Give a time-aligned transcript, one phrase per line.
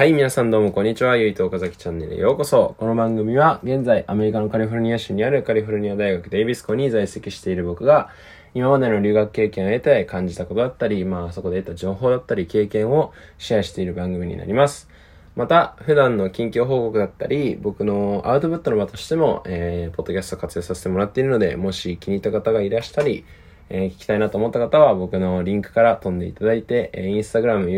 [0.00, 1.18] はい、皆さんどうもこんにちは。
[1.18, 2.74] ゆいと岡崎チャンネルへようこそ。
[2.78, 8.08] この番組は、現在アメリカのカリフォルニア州にあるカリフォルニア大学デイビス校に在籍している僕が、
[8.54, 14.88] 今までの留学経験を得て感じたことだったり、まあそこで得た情報だったり、経験をシェアしている番組になります。
[15.36, 23.26] また、普段の近況報告だったり、僕のアウトプットの場としても、えー、ポッドキャスト活用させてもらっているので、もし気に入った方がいらしたり、
[23.68, 27.68] えー、聞きたいなと思った方は、僕のリンクから飛んでいただいて、えー、インスタグラム、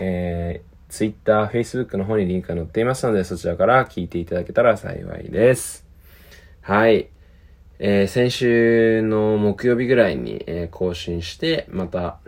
[0.00, 5.84] えー、ツイッター、フェイスブックの方にリンクが載っていますので、そちらから聞いていただけたら幸いです。
[6.60, 7.08] はい。
[7.80, 12.20] えー、先週の木曜日ぐらいに、えー、更新して、また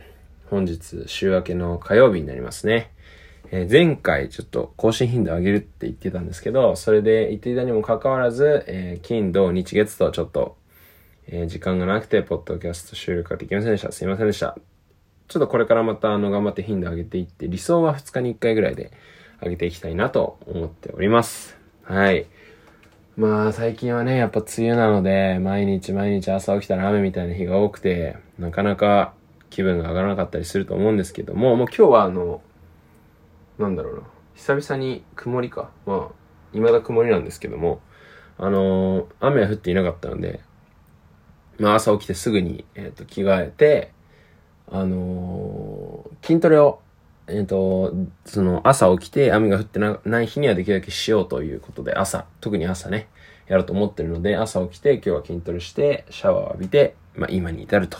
[0.50, 2.90] 本日週明けの火曜日になりますね。
[3.52, 10.56] えー、前回ちょっと更新頻度上げるって言ってたんですけど、それで言っていたにもかかわらず、えー、金、土、日、月とちょっと、
[11.28, 13.92] え、時間がなくて、ポッドキャスト収録ができませんでした。
[13.92, 14.58] すいませんでした。
[15.28, 18.92] ちょっとこれからまたあの頑張って頻度上げていって、理想は2日に1回ぐらいで
[19.42, 21.56] 上げていきたいなと思っております。
[21.82, 22.26] はい。
[23.16, 29.14] まあ最近はね、やっぱ梅雨なので、毎日毎日朝起きたら雨みたいな日が多くて、なかなか
[29.50, 32.42] 気分が上がらなかったりすると思うんですけども、もう今日はあの、
[33.58, 34.02] なんだろうな、
[34.34, 35.70] 久々に曇りか。
[35.86, 36.14] まあ、
[36.52, 37.80] 未だ曇りなんですけども、
[38.38, 40.40] あのー、雨は降っていなかったので、
[41.58, 43.92] まあ朝起きてすぐに、えっ、ー、と、着替えて、
[44.70, 46.80] あのー、筋トレを
[47.28, 47.92] えっ、ー、と、
[48.24, 53.08] その朝起きて雨が降ってない日にはできるだけしようということで朝、特に朝ね、
[53.48, 57.98] やろうと思ってるので、朝起きて今日は筋トレして、シャワーを浴びて、まあ今に至ると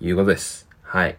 [0.00, 0.68] いうことです。
[0.82, 1.18] はい。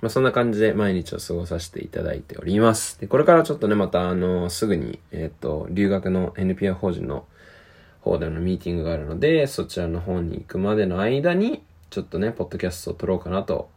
[0.00, 3.00] まあそんな感じで毎日を過ごさせていただいております。
[3.00, 7.24] で、これからちょっとね、またあの、すぐに、えっ、と、留学の NPR 法人の
[8.00, 13.70] 方でのミーティングがあるので、そちらの方に行くまでの間に、ちょっとね、ポッドキャストを撮ろうかなと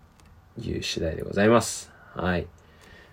[0.57, 1.91] いう次第でございます。
[2.15, 2.47] はい。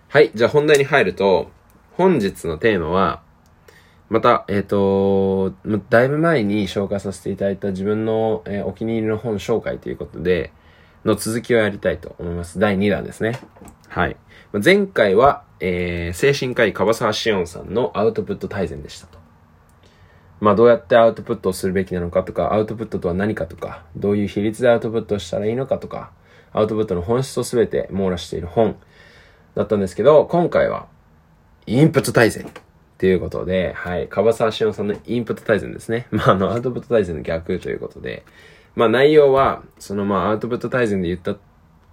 [0.07, 0.31] はい。
[0.33, 1.51] じゃあ本題に入ると、
[1.91, 3.21] 本日のテーマは、
[4.09, 5.53] また、えっ、ー、と、
[5.89, 10.51] だいぶ前に紹介させていただいた自分の、えー、お気に入りの本紹介ということで、
[11.05, 12.59] の続きをやりたいと思います。
[12.59, 13.39] 第2弾ですね。
[13.87, 14.17] はい。
[14.63, 19.19] 前回は、えー、精神科医樺沢志音さんのアウトプット大全でしたと。
[20.39, 26.11] まあどうやってアウトプットをするべきなのかとか、アウトプットとは何かとか、どういう比率でアウトプットをしたらいいのかとか、
[26.51, 28.75] アウトプットの本質をすべて網羅している本、
[29.55, 30.87] だったんですけど、今回は、
[31.65, 32.45] インプット大全。
[32.47, 32.51] っ
[32.99, 36.07] ていうことで、はい、樺沢志音さんのインプット大全ですね。
[36.11, 38.23] まあ、あの、アウトプット大全の逆ということで、
[38.75, 41.37] まあ、内容は、その、まあ、アウトプット大全で言った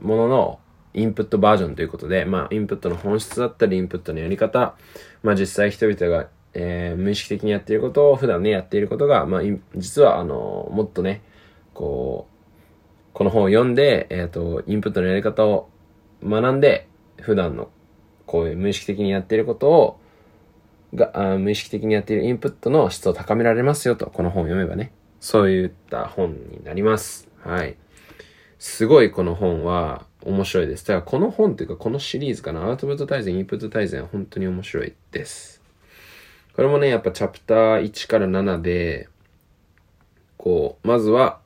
[0.00, 0.58] ものの、
[0.94, 4.74] インプットバージョンということで、まあ、インプットの本質だったり、インプットのやり方、
[5.22, 9.42] まあ、実際人々が、えー、無意識的にやっていることを、普段ね、やっていることが、まあ、
[9.76, 11.22] 実は、あの、もっとね、
[11.74, 12.35] こう、
[13.16, 15.70] この本を読んで、えっ、ー、と、インプットのやり方を
[16.22, 16.86] 学んで、
[17.18, 17.70] 普段の
[18.26, 20.00] こういう無意識的にやっていることを
[20.94, 24.92] があ無意識的にやっているインプットの質を高められますよと、この本を読めばね。
[25.18, 27.26] そういった本になります。
[27.40, 27.78] はい。
[28.58, 30.86] すごいこの本は面白いです。
[30.86, 35.62] だからこの本というかこのシリーズかな、アウトプット大全、インプット大全は本当に面白いです。
[36.54, 39.08] これもね、やっぱチャプター1から7で、
[40.36, 41.40] こう、まずは、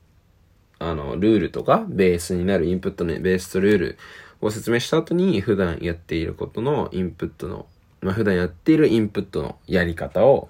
[0.80, 3.98] あの、ルールとか、ベースになるインプットのベースとルール
[4.41, 7.66] を説明した後に普段やっていることのインプットの、
[8.00, 10.48] まあ、普段やっているインプットのやり方を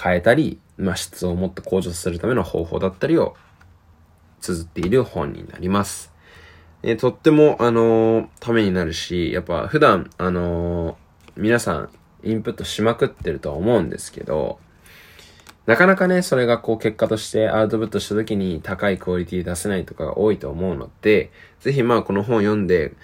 [0.00, 3.36] 変えたり、まあ、質をもっと向上するための方法だったりを
[4.40, 6.12] 綴っている本になります。
[6.82, 10.96] え、とっても、あのー、ためになるし、やっぱ普段、あのー、
[11.36, 11.90] 皆さん
[12.22, 14.58] インプットしまくってるとは思うんですけど、
[15.66, 22.94] なかなかね、それがこう結果としてアウトプットした時に高いクオリティ出せないとかが多いと思うので、ぜひまあこの本読んで、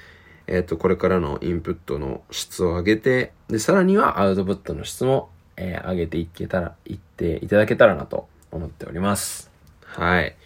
[0.47, 9.51] えっ、ー、と、これからのインプットの質を上げて、で、さらにはアウトプットの質も、えー、上げていけたら、いっていただけたらなと思っております。
[9.85, 10.37] はい。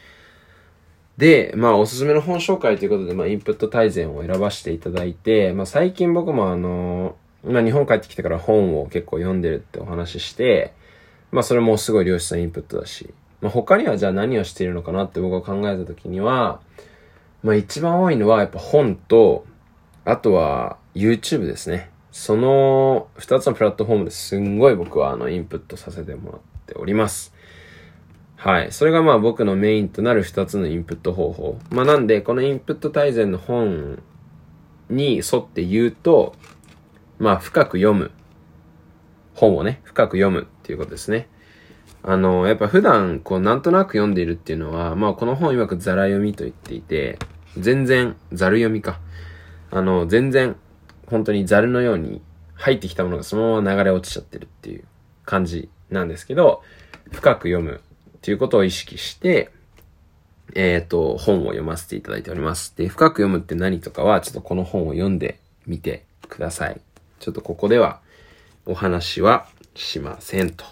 [1.19, 10.75] で、まあ、おすすめの本紹介ということで、まあ、インプット大全を選ばせていただいて、まあ、最近僕もあのま、日本帰ってきてから本を結構読んでるってお話しして、
[11.33, 16.61] まあそれもすごい良質なインプットだし、まあ他にはじゃあ何をしているのかなって僕が考えた時には、
[17.43, 19.45] まあ一番多いのはやっぱ本と、
[20.05, 21.91] あとは YouTube ですね。
[22.13, 27.35] その二つのプラットフォームですんごい僕はあのインプットさせてもらっております。
[28.37, 28.73] はい。
[28.73, 31.59] それがまあ僕のメインとなる二つのインプット方法。
[31.71, 34.03] まあなんで、このインプット大全の本
[34.89, 36.35] に沿って言うと、
[37.19, 38.11] まあ深く読む。
[39.37, 41.29] 本をね、深く読むっていうことですね。
[42.03, 47.19] あの、やっぱ普段、こう、なんとなく読んでいるっていうのは、まあ、この本曰くザラ読みと言っていて、
[47.59, 48.99] 全然、ザル読みか。
[49.71, 50.57] あの、全然、
[51.07, 52.23] 本当にザルのように、
[52.55, 54.85] 入ってきたものがそのまま流れ落ちちゃってるっていう
[55.27, 56.63] 感じなんですけど、
[57.13, 57.83] 深く読む
[58.17, 59.51] っていうことを意識して、
[60.55, 62.75] えっ、ー、と、本を読ませていただいております。
[62.77, 66.81] で、深く読むって何とかは、ちょっとこの本を読んでみてください。
[67.19, 68.01] ちょっとここでは
[68.67, 70.65] お話はしませんと。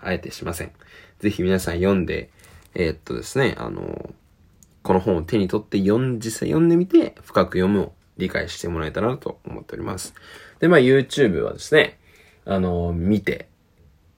[0.00, 0.72] あえてしません。
[1.20, 2.30] ぜひ皆さん読んで、
[2.74, 4.10] えー、っとですね、あの、
[4.82, 10.14] この本を手に取って読ん、実際読んでみて、深く読むを理解してもらえたらなと思っております。
[10.60, 11.98] で、まあ YouTube はですね、
[12.44, 13.48] あの、見て、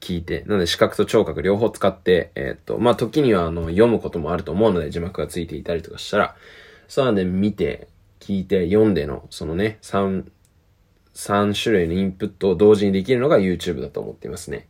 [0.01, 6.37] 聞いて、なので視覚と聴覚両方使って、えっ、と、まあ、時にはあの、読むこともあると思うので字幕がついていたりとかしたら、
[6.89, 7.87] そうなんで見て、
[8.19, 10.25] 聞いて、読んでの、そのね、3、
[11.15, 14.69] 3種類のインプットを同時にできるのが YouTube だと思っていますね。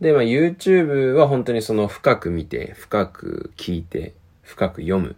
[0.00, 5.16] で、まあ、YouTube は本当にその深く見て、深く聞いて、深く読む。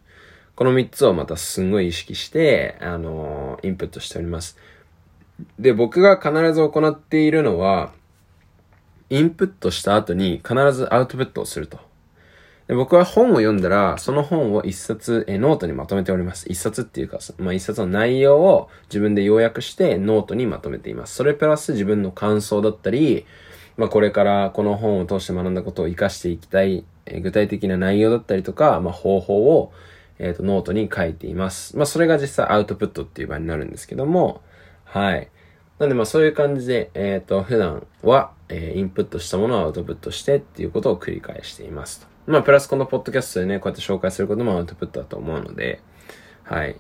[0.57, 4.59] この3つをまたすんごい意識して、あのー、インプットしております。
[5.59, 7.93] で、僕が必ず行っているのは、
[9.09, 11.79] インプットした後に必ずアウトプットをすると。
[12.73, 16.49] で僕は本を読んだら、その本を一冊えノートにまとめております。
[16.49, 21.15] 一冊っていうか、まあ一冊の内容を自分で要約してノートにまとめています。
[21.15, 23.27] それプラス自分の感想だったり、
[23.77, 29.71] まあこれからこの本を通して学んだことを活かしていきたい、え具体的な内容だったりとか、まあ方法を、
[30.19, 31.77] えっ、ー、とノートに書いています。
[31.77, 34.41] まあそれが実際アウトプットっていう場になるんですけども、
[34.85, 35.29] はい。
[35.79, 42.12] なんでまあそういう感じで、えっ、ー、と普段は、えー、インプットしたものをアウトプットしてっていうことを繰り返していますと。
[42.27, 45.81] まあ、プラスこのポッドキャストでね、こうやって紹介することもアウトプットだと思うので、
[46.45, 46.77] はい。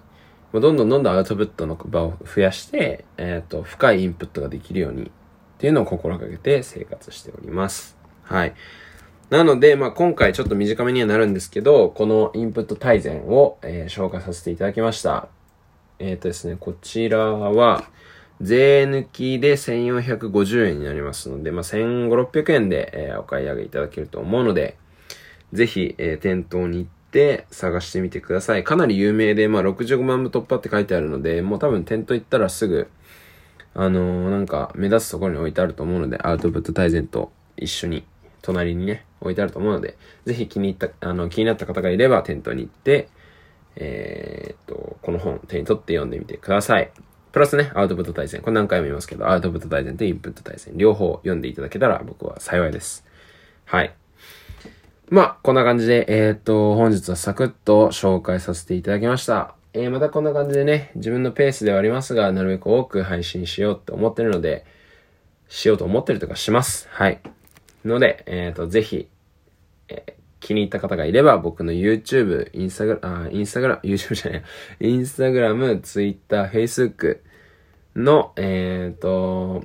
[0.53, 5.11] どんどんどんどんアウトプットの場を増やして、えっ、ー、と、深いインプットができるようにっ
[5.59, 7.97] ていうのを心がけて生活しております。
[8.23, 8.55] はい。
[9.31, 15.29] なので、まあ、今回ちょっと短めにはなるんですけど、このインプット大全を、えー、紹介させていただきました。
[15.99, 17.85] えっ、ー、とですね、こちらは、
[18.41, 24.77] 税抜きで1450円になりますので、まあ、1500、600円で、えー、お買い上げいただけると思うので、
[25.53, 28.65] ぜひ、えー、店頭に行って探してみてください。
[28.65, 32.89] かなり有名で、まあ、65万部突破って書いてあるので、もう多分店頭行ったらすぐ、
[33.75, 38.05] あのー、なんか目立つところに置いてあると思うので、アウトプット大全と一緒に、
[38.41, 43.09] 隣にね、置いてあると思うので、ぜひ気に入った、あの、気になった方がいれば店頭に行って、
[43.77, 46.91] えー、っと、この本手に取って読んでみてください。
[47.33, 48.43] プラスね、アウトプット対戦。
[48.43, 50.77] これ何回も言いますけど、アウトプット対戦とインプット対戦。
[50.77, 53.07] 両方読んでいただけたら僕は幸いです。
[53.65, 53.95] はい。
[55.11, 59.55] まあ、こんな感じで、えー、っと、本日はサクッと紹介させていただきました。
[59.75, 64.65] えー、またこんな感じでね、自分のペースではありますが、なるべく多く配信しようって思ってるので、
[65.49, 66.89] しようと思ってるとかします。
[66.91, 67.21] はい。
[67.85, 69.09] ので、えー、と、ぜひ、
[69.89, 74.43] えー気に入った方がいれば、僕の YouTube、インスタグラ、あ、インスタグラム、YouTube じゃない、
[74.81, 77.21] インスタグラム、Twitter、Facebook
[77.95, 79.65] の、えっ、ー、と、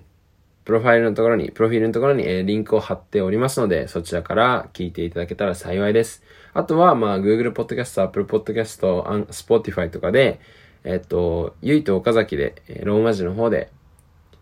[0.67, 6.23] プロファイルのところに、プロフィールのところに、えー、リンクを貼っておりますので、そちらから聞いていただけたら幸いです。
[6.53, 8.81] あとは、まあ、Google Podcast、Apple Podcast、
[9.27, 10.41] Spotify とかで、
[10.83, 13.71] えっ、と、ゆいと岡崎で、え、ローマ字の方で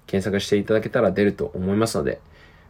[0.07, 2.19] 検索していただけたら出ると思いますので、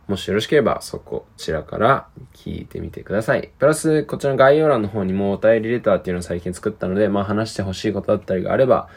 [0.10, 3.54] もしよろしければそこちらから聞いてみてください。
[3.58, 8.90] プラス、こちらの概要欄の方にもお便りレターっていうのを最近作ったので、まあ話してほしいことだったりがあれば、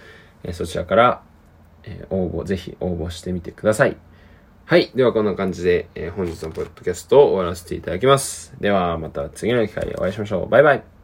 [0.42, 1.22] え、そちらから、
[1.84, 3.96] え、応募、ぜひ応募してみてください。
[4.68, 4.90] はい。
[4.94, 8.54] ではこんな感じで、えー、本日のポッドキャストを終わらせていただきます。
[8.60, 10.48] ではまた次の機会でお会いしましょう。
[10.50, 10.97] バイバイ。